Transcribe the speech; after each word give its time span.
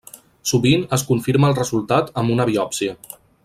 Sovint 0.51 0.85
es 0.97 1.03
confirma 1.11 1.51
el 1.53 1.59
resultat 1.59 2.11
amb 2.23 2.37
una 2.39 2.49
biòpsia. 2.53 2.97